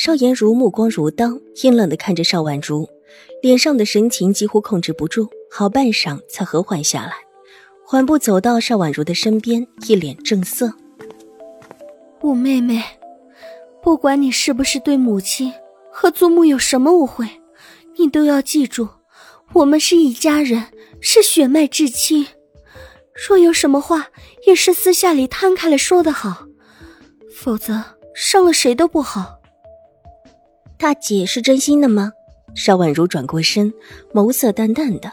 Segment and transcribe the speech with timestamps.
[0.00, 1.26] 邵颜如目光如刀，
[1.60, 2.88] 阴冷的看着邵婉如，
[3.42, 7.14] 脸上的神情几乎控制不住，好半晌才和缓下来，
[7.84, 10.72] 缓步走到邵婉如的身边，一脸正色
[12.22, 12.80] ：“五妹妹，
[13.82, 15.52] 不管你是不是对母亲
[15.90, 17.26] 和祖母有什么误会，
[17.98, 18.88] 你都要记住，
[19.52, 20.66] 我们是一家人，
[21.00, 22.24] 是血脉至亲。
[23.28, 24.06] 若有什么话，
[24.46, 26.46] 也是私下里摊开了说的好，
[27.34, 27.82] 否则
[28.14, 29.34] 伤了谁都不好。”
[30.78, 32.12] 大姐是真心的吗？
[32.54, 33.74] 邵婉如转过身，
[34.14, 35.10] 眸色淡淡的。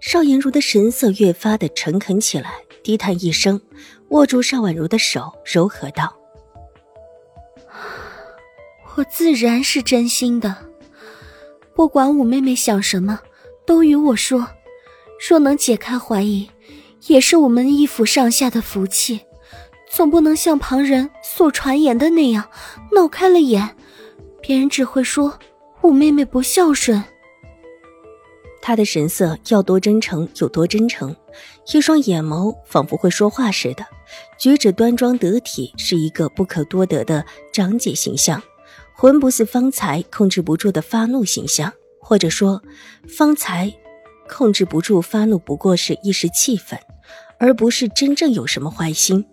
[0.00, 3.60] 邵颜如的神色越发的诚恳起来，低叹一声，
[4.08, 6.16] 握住邵婉如的手，柔和道
[8.96, 10.56] ：“我自然是真心的。
[11.74, 13.20] 不管五妹妹想什么，
[13.66, 14.48] 都与我说。
[15.28, 16.48] 若能解开怀疑，
[17.06, 19.20] 也是我们义府上下的福气。
[19.90, 22.48] 总不能像旁人所传言的那样，
[22.92, 23.76] 闹开了眼。”
[24.42, 25.38] 别人只会说
[25.80, 27.02] 我妹妹不孝顺。
[28.60, 31.16] 她的神色要多真诚有多真诚，
[31.72, 33.86] 一双眼眸仿佛会说话似的，
[34.38, 38.42] 举止端庄得体，是一个不可多得的长姐形象。
[38.94, 42.62] 魂不似方才控制不住的发怒形象，或者说，
[43.08, 43.72] 方才
[44.28, 46.78] 控制不住发怒不过是一时气愤，
[47.38, 49.24] 而不是真正有什么坏心。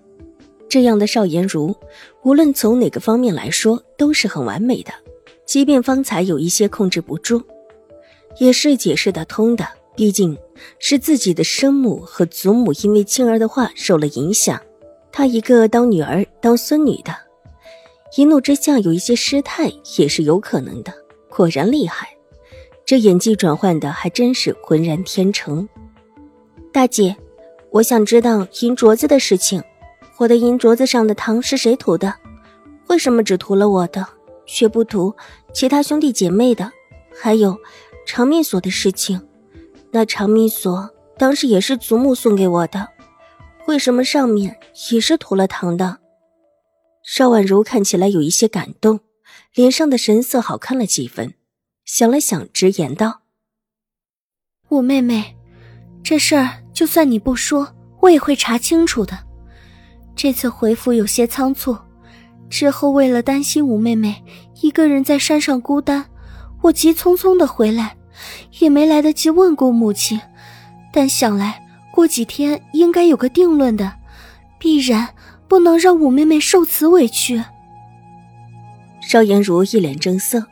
[0.70, 1.76] 这样的邵颜如，
[2.24, 4.92] 无论从哪个方面来说都是很完美的。
[5.46, 7.42] 即便方才有一些控制不住，
[8.38, 9.68] 也是解释得通的。
[9.96, 10.38] 毕竟
[10.78, 14.62] 是自己的生母和祖母因为青儿的话受了影响，
[15.12, 17.14] 她一个当女儿当孙女的，
[18.16, 20.94] 一怒之下有一些失态也是有可能的。
[21.28, 22.08] 果然厉害，
[22.86, 25.68] 这演技转换的还真是浑然天成。
[26.72, 27.18] 大姐，
[27.72, 29.62] 我想知道银镯子的事情。
[30.20, 32.14] 我的银镯子上的糖是谁涂的？
[32.88, 34.06] 为什么只涂了我的，
[34.46, 35.16] 却不涂
[35.54, 36.70] 其他兄弟姐妹的？
[37.18, 37.58] 还有
[38.06, 39.26] 长命锁的事情，
[39.92, 42.90] 那长命锁当时也是祖母送给我的，
[43.68, 44.60] 为什么上面
[44.92, 46.00] 也是涂了糖的？
[47.02, 49.00] 邵婉如看起来有一些感动，
[49.56, 51.34] 脸上的神色好看了几分，
[51.86, 53.22] 想了想，直言道
[54.68, 55.38] ：“五妹妹，
[56.04, 59.18] 这事儿就算你不说，我也会查清楚的。”
[60.22, 61.78] 这次回府有些仓促，
[62.50, 64.22] 之后为了担心五妹妹
[64.60, 66.06] 一个人在山上孤单，
[66.62, 67.96] 我急匆匆的回来，
[68.60, 70.20] 也没来得及问过母亲。
[70.92, 73.94] 但想来过几天应该有个定论的，
[74.60, 75.08] 必然
[75.48, 77.42] 不能让五妹妹受此委屈。
[79.00, 80.46] 邵颜如一脸正色，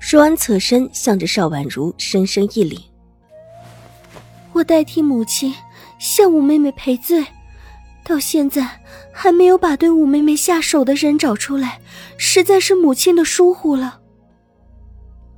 [0.00, 2.78] 说完侧身向着邵婉如深深一礼
[4.52, 5.54] ：“我代替母亲
[5.98, 7.24] 向五妹妹赔罪。”
[8.04, 8.82] 到现在
[9.12, 11.80] 还没有把对五妹妹下手的人找出来，
[12.18, 14.00] 实在是母亲的疏忽了。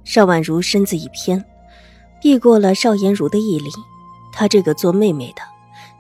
[0.02, 1.44] 邵婉如身子一偏，
[2.20, 3.70] 避过了邵颜如的一礼。
[4.32, 5.42] 她这个做妹妹的，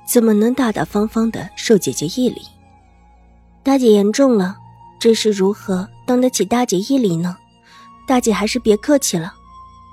[0.06, 2.42] 怎么能大大方方的受姐姐一礼？
[3.62, 4.56] 大姐言重了，
[4.98, 7.36] 这是如何当得起大姐一礼呢？
[8.08, 9.32] 大姐还是别客气了。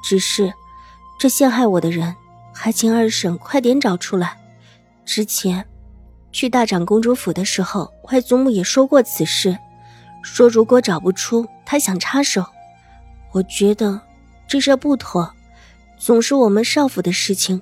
[0.04, 0.52] 只是，
[1.20, 2.16] 这陷害我的人，
[2.52, 4.36] 还请二婶快点找出来。
[5.06, 5.64] 之前。
[6.34, 9.58] 去大长公主府的时候，外祖母也说过此事，
[10.24, 12.44] 说如果找不出，她想插手。
[13.32, 14.02] 我觉得
[14.48, 15.32] 这事不妥，
[15.98, 17.62] 总是我们少府的事情，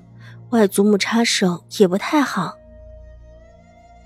[0.50, 2.56] 外祖母插手也不太好。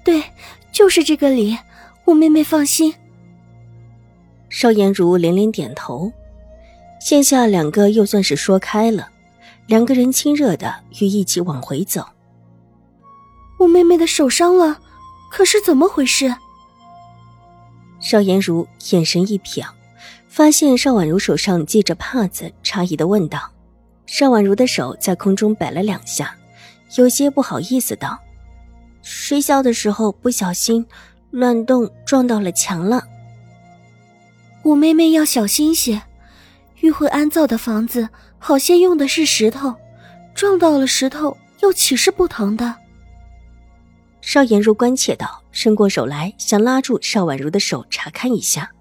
[0.04, 0.24] 对，
[0.72, 1.58] 就是这个理，
[2.06, 2.94] 我妹妹放心。
[4.50, 6.12] 邵颜如连连点头，
[7.00, 9.10] 现下两个又算是说开了，
[9.68, 12.06] 两个人亲热的欲一起往回走。
[13.58, 14.80] 我妹妹的手伤了，
[15.30, 16.36] 可是怎么回事？
[18.00, 19.66] 邵颜如眼神一瞟，
[20.28, 23.52] 发现邵婉如手上系着帕子，诧异的问道
[24.06, 26.36] ：“邵婉如的手在空中摆了两下，
[26.98, 28.20] 有些不好意思道
[29.02, 30.86] ：‘睡觉的时候不小心
[31.32, 33.04] 乱动，撞到了墙了。’
[34.64, 36.02] 我妹妹要小心些，
[36.82, 39.74] 玉慧安造的房子好些用的是石头，
[40.36, 42.76] 撞到了石头又岂是不疼的？”
[44.26, 48.72] 邵颜如关切道，伸过手来想拉住邵婉如的手查看一下，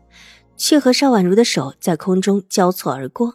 [0.57, 3.35] 却和邵婉如的手在空中交错而过。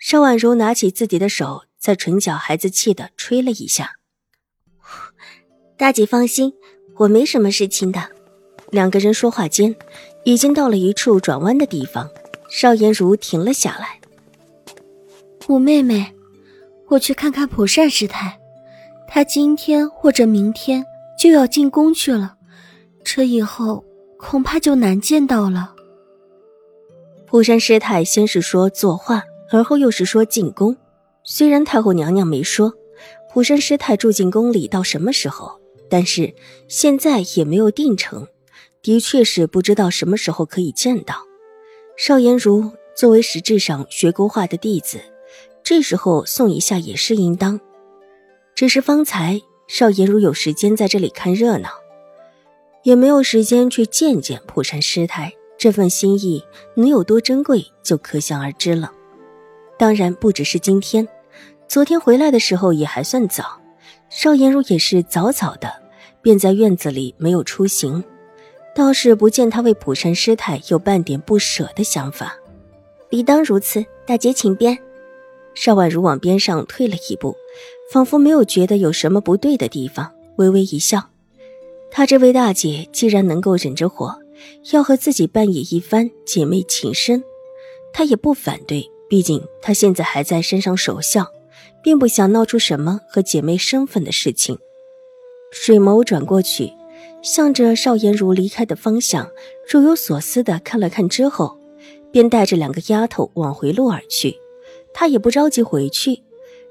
[0.00, 3.92] 邵婉如拿起自己的手，在唇角孩子气的吹了一下。
[5.76, 6.52] 大姐放心，
[6.96, 8.10] 我没什么事情的。
[8.70, 9.76] 两个人说话间，
[10.24, 12.10] 已经到了一处转弯的地方。
[12.50, 14.00] 邵颜如停了下来。
[15.46, 16.12] 五妹妹，
[16.88, 18.40] 我去看看蒲善师太，
[19.06, 20.84] 他今天或者明天
[21.18, 22.36] 就要进宫去了，
[23.02, 23.84] 这以后
[24.18, 25.74] 恐怕就难见到了。
[27.26, 30.76] 蒲山师太先是说作画，而后又是说进宫。
[31.24, 32.72] 虽然太后娘娘没说
[33.30, 35.60] 蒲山师太住进宫里到什么时候，
[35.90, 36.34] 但是
[36.68, 38.26] 现在也没有定成，
[38.80, 41.16] 的确是不知道什么时候可以见到。
[41.96, 45.00] 邵颜如作为实质上学勾画的弟子，
[45.62, 47.60] 这时候送一下也是应当。
[48.54, 51.68] 只是方才邵颜如有时间在这里看热闹，
[52.84, 55.32] 也没有时间去见见蒲山师太。
[55.58, 56.42] 这份心意
[56.74, 58.92] 能有多珍贵，就可想而知了。
[59.76, 61.06] 当然，不只是今天，
[61.66, 63.60] 昨天回来的时候也还算早。
[64.08, 65.70] 邵颜如也是早早的，
[66.22, 68.02] 便在院子里没有出行，
[68.74, 72.34] 倒是不见他为普山师太有半点不舍的想法。
[73.10, 74.78] 理当如此，大姐请便。
[75.54, 77.36] 邵婉如往边上退了一步，
[77.92, 81.10] 仿佛没有觉得有什么不对的地方，微微一笑。
[81.90, 84.18] 她这位大姐既然能够忍着火。
[84.72, 87.24] 要和自己扮演一番姐妹情深，
[87.92, 88.88] 她也不反对。
[89.08, 91.26] 毕竟她现在还在山上守孝，
[91.82, 94.56] 并不想闹出什么和姐妹身份的事情。
[95.50, 96.72] 水眸转过去，
[97.20, 99.28] 向着邵颜如离开的方向，
[99.68, 101.58] 若有所思的看了看之后，
[102.12, 104.38] 便带着两个丫头往回路而去。
[104.94, 106.22] 她也不着急回去，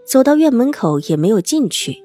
[0.07, 2.01] 走到院门口也没有进去，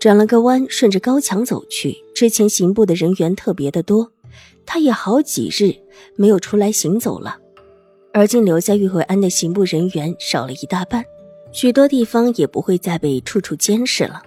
[0.00, 1.96] 转了个弯，顺着高墙走去。
[2.12, 4.10] 之前刑部的人员特别的多。
[4.66, 5.72] 他也好几日
[6.16, 7.38] 没有出来行走了，
[8.12, 11.04] 而今留在玉慧庵的刑部人员少了一大半，
[11.52, 14.24] 许多地方也不会再被处处监视了。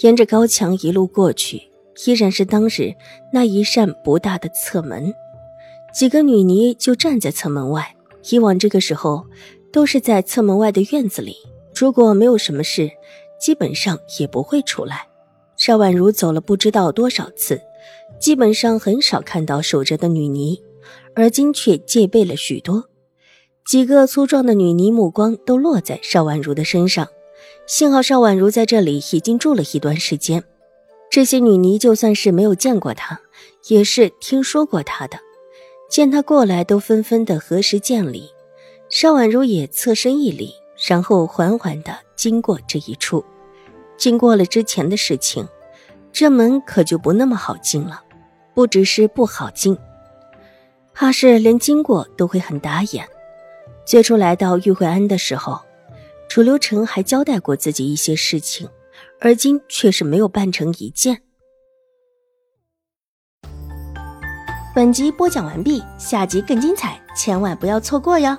[0.00, 1.62] 沿着高墙一路过去，
[2.04, 2.92] 依然是当日
[3.32, 5.14] 那一扇不大的侧门，
[5.94, 7.96] 几个女尼就站在侧门外。
[8.30, 9.24] 以往这个时候
[9.72, 11.36] 都是在侧门外的院子里，
[11.74, 12.90] 如果没有什么事，
[13.40, 15.08] 基本上也不会出来。
[15.56, 17.60] 邵婉如走了不知道多少次。
[18.20, 20.62] 基本上很少看到守着的女尼，
[21.14, 22.84] 而今却戒备了许多。
[23.66, 27.08] 几个粗壮的女尼目光都落在邵婉如的身上。
[27.66, 30.44] 幸好邵婉如在这里已经住了一段时间，
[31.10, 33.20] 这些女尼就算是没有见过她，
[33.68, 35.18] 也是听说过她的。
[35.90, 38.30] 见她过来，都纷纷的合十见礼。
[38.88, 40.54] 邵婉如也侧身一礼，
[40.86, 43.24] 然后缓缓的经过这一处。
[43.96, 45.46] 经过了之前的事情。
[46.16, 48.00] 这门可就不那么好进了，
[48.54, 49.76] 不只是不好进，
[50.92, 53.04] 怕是连经过都会很打眼。
[53.84, 55.60] 最初来到玉惠庵的时候，
[56.28, 58.68] 楚留臣还交代过自己一些事情，
[59.20, 61.20] 而今却是没有办成一件。
[64.72, 68.38] 本集播讲完毕，下集更精彩，千万不要错过哟。